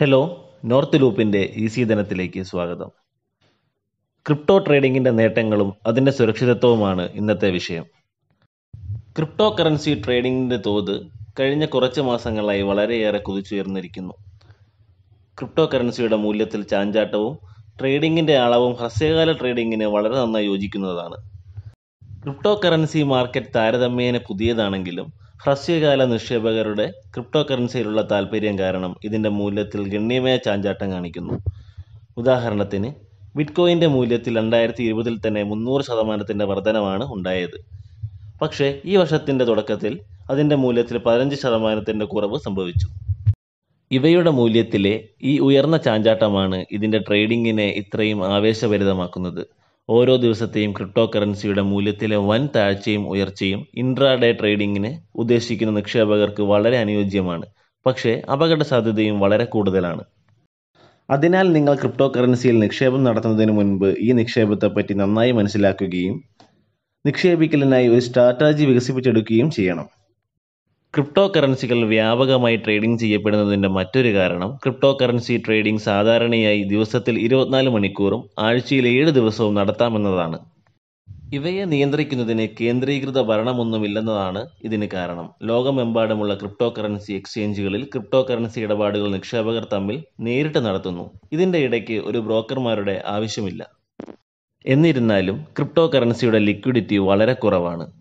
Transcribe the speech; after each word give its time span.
Hello 0.00 0.50
North 0.64 1.00
ലൂപ്പിന്റെ 1.00 1.52
easy 1.56 1.84
ദിനത്തിലേക്ക് 1.84 2.42
സ്വാഗതം. 2.42 2.90
ക്രിപ്റ്റോ 4.26 4.58
ട്രേഡിംഗിന്റെ 4.58 5.10
നേട്ടങ്ങളും 5.10 5.74
അതിന്റെ 5.86 6.12
സുരക്ഷിതത്വവുമാണ് 6.12 7.08
ഇന്നത്തെ 7.12 7.50
വിഷയം. 7.50 7.84
ക്രിപ്റ്റോ 9.16 9.56
കറൻസി 9.60 10.02
ട്രേഡിംഗിന്റെ 10.06 10.56
തോത് 10.56 11.06
കഴിഞ്ഞ 11.40 11.64
കുറച്ച് 11.64 12.00
മാസങ്ങളായി 12.00 12.62
വളരെയേറെ 12.62 13.18
കുതിച്ചുയർന്നിരിക്കുന്നു. 13.18 14.14
ക്രിപ്റ്റോ 15.38 15.66
കറൻസിയുടെ 15.66 16.16
മൂല്യത്തിൽ 16.16 16.62
ചാഞ്ചാട്ടവും 16.62 17.38
ട്രേഡിംഗിന്റെ 17.80 18.38
അളവും 18.38 18.74
ഹ്രസ്വകാല 18.74 19.32
ട്രേഡിംഗിന് 19.32 19.84
വളരെ 19.84 20.16
നന്നായി 20.16 20.46
യോജിക്കുന്നതാണ്. 20.46 21.16
ക്രിപ്റ്റോ 22.22 22.60
കറൻസി 22.64 23.02
മാർക്കറ്റ് 23.02 23.54
താരതമ്യേന 23.54 24.18
പുതിയതാണെങ്കിലും 24.18 25.19
ഹ്രസ്വകാല 25.40 26.04
നിക്ഷേപകരുടെ 26.04 26.84
ക്രിപ്റ്റോ 27.14 27.42
കറൻസിയിലുള്ള 27.42 28.02
താൽപ്പര്യം 28.10 28.58
കാരണം 28.58 28.96
ഇതിന്റെ 29.04 29.28
മൂല്യത്തിൽ 29.28 29.88
ഗണ്യമായ 29.88 30.36
ചാഞ്ചാട്ടം 30.36 30.92
കാണിക്കുന്നു. 30.92 31.34
ഉദാഹരണത്തിന് 32.16 32.88
ബിറ്റ്കോയിന്റെ 33.34 33.86
മൂല്യത്തിൽ 33.86 34.36
രണ്ടായിരത്തി 34.38 34.82
ഇരുപതിൽ 34.82 35.20
തന്നെ 35.26 35.42
മുന്നൂറ് 35.42 35.82
ശതമാനത്തിന്റെ 35.82 36.44
വർധനമാണ് 36.44 37.04
ഉണ്ടായത്. 37.12 37.56
പക്ഷേ 38.40 38.80
ഈ 38.84 38.96
വർഷത്തിന്റെ 38.96 39.44
തുടക്കത്തിൽ 39.44 39.94
അതിന്റെ 40.30 40.56
മൂല്യത്തിൽ 40.56 40.98
പതിനഞ്ച് 40.98 41.36
ശതമാനത്തിന്റെ 41.36 42.04
കുറവ് 42.04 42.38
സംഭവിച്ചു. 42.38 42.88
ഇവയുടെ 43.90 44.30
മൂല്യത്തിലെ 44.30 44.94
ഈ 45.22 45.38
ഉയർന്ന 45.38 45.76
ചാഞ്ചാട്ടമാണ് 45.76 46.64
ഇതിന്റെ 46.72 46.98
ട്രേഡിങ്ങിനെ 46.98 47.68
ഇത്രയും 47.82 48.20
ആവേശഭരിതമാക്കുന്നത്. 48.34 49.42
ഓരോ 49.90 50.16
ദിവസത്തെയും 50.16 50.72
ക്രിപ്റ്റോ 50.72 51.10
കറൻസിയുടെ 51.14 51.62
മൂല്യത്തിലെ 51.62 52.16
വൻ 52.16 52.48
താഴ്ചയും 52.56 53.08
ഉയർച്ചയും 53.08 53.66
ഇൻട്രാഡേ 53.74 54.32
ട്രേഡിംഗിന് 54.32 54.90
ഉദ്ദേശിക്കുന്ന 55.14 55.72
നിക്ഷേപകർക്ക് 55.74 56.42
വളരെ 56.42 56.78
അനുയോജ്യമാണ്. 56.78 57.46
പക്ഷേ 57.86 58.22
അപകട 58.32 58.62
സാധ്യതയും 58.62 59.20
വളരെ 59.20 59.44
കൂടുതലാണ്. 59.44 60.02
അതിനാൽ 61.10 61.52
നിങ്ങൾ 61.52 61.74
ക്രിപ്റ്റോ 61.74 62.12
കറൻസിയിൽ 62.16 62.58
നിക്ഷേപം 62.58 63.04
നടത്തുന്നതിന് 63.04 63.52
മുൻപ് 63.52 63.88
ഈ 64.00 64.12
നിക്ഷേപത്തെപ്പറ്റി 64.12 64.94
നന്നായി 64.94 65.32
മനസ്സിലാക്കുകയും 65.32 66.16
നിക്ഷേപിക്കലിനായി 67.06 67.88
ഒരു 67.88 68.00
സ്ട്രാറ്റജി 68.00 68.64
വികസിപ്പിച്ചെടുക്കുകയും 68.64 69.50
ചെയ്യണം. 69.50 69.86
ക്രിപ്റ്റോ 70.94 71.32
കറൻസികൾ 71.36 71.84
വ്യാപകമായി 71.84 72.56
ട്രേഡിംഗ് 72.56 73.00
ചെയ്യപ്പെടുന്നതിന്റെ 73.00 73.68
മറ്റൊരു 73.68 74.14
കാരണം 74.14 74.56
ക്രിപ്റ്റോ 74.56 74.98
കറൻസി 75.02 75.42
ട്രേഡിംഗ് 75.46 75.80
സാധാരണയായി 75.80 76.62
ദിവസത്തിൽ 76.62 77.18
ഇരുപത്തിനാല് 77.18 77.68
മണിക്കൂറും 77.68 78.28
ആഴ്ചയിൽ 78.38 78.88
ഏഴ് 78.88 79.10
ദിവസവും 79.10 79.54
നടത്താമെന്നതാണ്. 79.54 80.38
ഇവയെ 81.32 81.64
നിയന്ത്രിക്കുന്നതിന് 81.64 82.48
കേന്ദ്രീകൃത 82.60 83.22
ഭരണമൊന്നുമില്ലെന്നതാണ് 83.22 84.46
ഇതിന് 84.64 84.88
കാരണം. 84.94 85.30
ലോകമെമ്പാടുമുള്ള 85.42 86.34
ക്രിപ്റ്റോ 86.34 86.74
കറൻസി 86.78 87.12
എക്സ്ചേഞ്ചുകളിൽ 87.12 87.84
ക്രിപ്റ്റോ 87.84 88.26
കറൻസി 88.30 88.60
ഇടപാടുകൾ 88.60 89.08
നിക്ഷേപകർ 89.08 89.66
തമ്മിൽ 89.72 90.04
നേരിട്ട് 90.20 90.58
നടത്തുന്നു. 90.58 91.10
ഇതിന്റെ 91.32 91.58
ഇടയ്ക്ക് 91.58 91.94
ഒരു 91.94 92.18
ബ്രോക്കർമാരുടെ 92.18 93.02
ആവശ്യമില്ല. 93.06 93.62
എന്നിരുന്നാലും 94.66 95.44
ക്രിപ്റ്റോ 95.56 95.86
കറൻസിയുടെ 95.86 96.38
ലിക്വിഡിറ്റി 96.38 96.96
വളരെ 96.96 97.32
കുറവാണ്. 97.32 97.99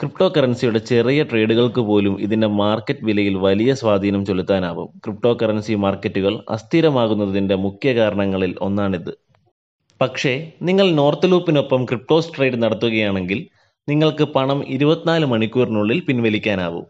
ക്രിപ്റ്റോ 0.00 0.32
കറൻസിയുടെ 0.36 0.78
ചെറിയ 0.78 1.22
ട്രേഡുകൾക്ക് 1.22 1.80
പോലും 1.80 2.20
ഇതിന്റെ 2.20 2.46
മാർക്കറ്റ് 2.46 3.04
വിലയിൽ 3.04 3.34
വലിയ 3.34 3.74
സ്വാധീനം 3.74 4.26
ചെലുത്താനാവും. 4.26 4.88
ക്രിപ്റ്റോ 5.04 5.38
കറൻസി 5.42 5.72
മാർക്കറ്റുകൾ 5.74 6.44
അസ്ഥിരമാകുന്നതിന്റെ 6.48 7.54
മുഖ്യ 7.54 7.92
കാരണങ്ങളിൽ 7.92 8.54
ഒന്നാണിത്. 8.60 9.10
പക്ഷേ 10.00 10.52
നിങ്ങൾ 10.62 10.90
നോർത്ത് 10.90 11.32
ലൂപ്പിനൊപ്പം 11.32 11.84
ക്രിപ്റ്റോസ് 11.84 12.28
ട്രേഡ് 12.36 12.62
നടത്തുകയാണെങ്കിൽ 12.62 13.46
നിങ്ങൾക്ക് 13.88 14.24
പണം 14.24 14.64
ഇരുപത്തിനാല് 14.66 15.24
മണിക്കൂറിനുള്ളിൽ 15.24 16.00
പിൻവലിക്കാനാവും. 16.00 16.86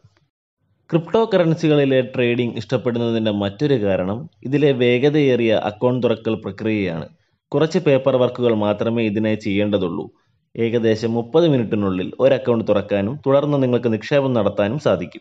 ക്രിപ്റ്റോ 0.91 1.31
കറൻസികളിലെ 1.35 2.01
ട്രേഡിംഗ് 2.01 2.57
ഇഷ്ടപ്പെടുന്നതിന്റെ 2.57 3.31
മറ്റൊരു 3.31 3.75
കാരണം 3.75 4.31
ഇതിലെ 4.43 4.73
വേഗതയേറിയ 4.73 5.53
അക്കൗണ്ട് 5.55 6.07
തുറക്കൽ 6.07 6.35
പ്രക്രിയയാണ്. 6.35 7.09
കുറച്ച് 7.53 7.79
പേപ്പർ 7.79 8.17
വർക്കുകൾ 8.17 8.55
മാത്രമേ 8.55 9.03
ഇതിനായി 9.03 9.35
ചെയ്യേണ്ടതുള്ളൂ. 9.35 10.11
ഏകദേശം 10.57 11.15
മുപ്പത് 11.15 11.49
മിനിറ്റിനുള്ളിൽ 11.49 12.13
ഒരു 12.21 12.35
അക്കൗണ്ട് 12.35 12.65
തുറക്കാനും 12.69 13.21
തുടർന്ന് 13.27 13.63
നിങ്ങൾക്ക് 13.63 13.93
നിക്ഷേപം 13.93 14.33
നടത്താനും 14.33 14.79
സാധിക്കും. 14.79 15.21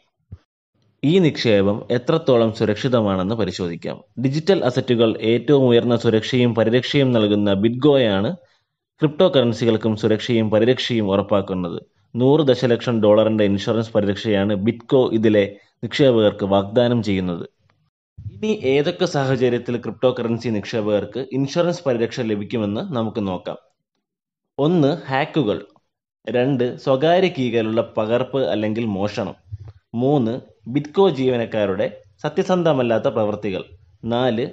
ഈ 1.03 1.19
നിക്ഷേപം 1.19 1.83
എത്രത്തോളം 1.91 2.53
സുരക്ഷിതമാണെന്ന് 2.53 3.35
പരിശോധിക്കാം. 3.35 4.01
ഡിജിറ്റൽ 4.23 4.63
അസറ്റുകൾ 4.63 5.17
ഏറ്റവും 5.21 5.67
ഉയർന്ന 5.67 5.95
സുരക്ഷയും 5.95 6.55
പരിരക്ഷയും 6.55 7.11
നൽകുന്ന 7.11 7.53
ബിറ്റ്ഗോയാണ് 7.53 8.35
ക്രിപ്റ്റോ 9.01 9.27
കറൻസികൾക്കും 9.35 9.95
സുരക്ഷയും 9.95 10.49
പരിരക്ഷയും 10.49 11.09
ഉറപ്പാക്കുന്നത്. 11.11 11.79
നൂറ് 12.15 12.47
ദശലക്ഷം 12.47 13.01
ഡോളറിന്റെ 13.01 13.43
ഇൻഷുറൻസ് 13.43 13.93
പരിരക്ഷയാണ് 13.93 14.55
ബിറ്റ്കോ 14.55 15.09
ഇതിലെ 15.13 15.55
നിക്ഷേപകർക്ക് 15.83 16.45
വാഗ്ദാനം 16.45 17.03
ചെയ്യുന്നത്. 17.03 17.45
ഇനി 18.33 18.59
ഏതൊക്കെ 18.63 19.05
സാഹചര്യത്തിൽ 19.05 19.77
ക്രിപ്റ്റോ 19.77 20.15
കറൻസി 20.19 20.47
നിക്ഷേപകർക്ക് 20.47 21.27
ഇൻഷുറൻസ് 21.31 21.83
പരിരക്ഷ 21.83 22.19
ലഭിക്കുമെന്ന് 22.19 22.81
നമുക്ക് 22.95 23.27
നോക്കാം. 23.27 23.66
ഒന്ന് 24.57 24.97
ഹാക്കുകൾ. 25.07 25.57
രണ്ട് 26.27 26.77
സ്വകാര്യ 26.77 27.27
കീകളുള്ള 27.27 27.93
പകർപ്പ് 27.97 28.39
അല്ലെങ്കിൽ 28.43 28.85
മോഷണം. 28.85 29.35
മൂന്ന് 29.93 30.33
ബിറ്റ്കോ 30.67 31.09
ജീവനക്കാരുടെ 31.09 32.01
സത്യസന്ധമല്ലാത്ത 32.23 33.07
പ്രവൃത്തികൾ. 33.07 33.63
നാല് 34.05 34.45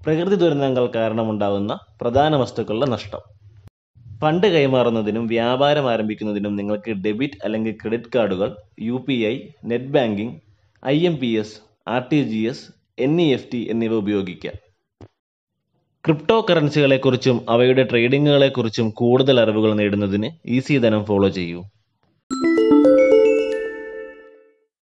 പ്രകൃതി 0.00 0.34
ദുരന്തങ്ങൾ 0.34 0.86
കാരണമുണ്ടാകുന്ന 0.94 1.78
പ്രധാന 2.00 2.36
വസ്തുക്കളുടെ 2.36 2.86
നഷ്ടം. 2.86 3.22
ഫണ്ട് 4.20 4.46
കൈമാറുന്നതിനും 4.46 5.26
വ്യാപാരം 5.26 5.90
ആരംഭിക്കുന്നതിനും 5.90 6.56
നിങ്ങൾക്ക് 6.56 6.90
ഡെബിറ്റ് 6.90 7.40
അല്ലെങ്കിൽ 7.44 7.78
ക്രെഡിറ്റ് 7.82 8.12
കാർഡുകൾ 8.14 8.56
U 8.80 9.04
P 9.08 9.26
I 9.26 9.34
net 9.64 9.90
banking 9.96 10.36
I 10.86 11.06
M 11.06 11.16
P 11.16 11.26
S 11.26 11.56
R 11.88 12.04
T 12.12 12.22
G 12.22 12.42
S 12.52 12.66
N 12.98 13.20
E 13.20 13.32
F 13.32 13.50
T 13.52 13.66
എന്നിവ 13.70 13.94
ഉപയോഗിക്കാം. 13.94 14.65
ക്രിപ്റ്റോ 16.06 16.46
കറൻസികളെക്കുറിച്ചും 16.50 17.36
അവയുടെ 17.48 17.82
ട്രേഡിങ്ങുകളെക്കുറിച്ചും 17.82 18.90
കൂടുതൽ 18.90 19.40
അറിവുകൾ 19.40 19.74
നേടുന്നതിന് 19.74 20.28
ഈസി 20.48 20.74
ധനം 20.78 21.04
ഫോളോ 21.04 21.28
ചെയ്യൂ. 21.28 21.60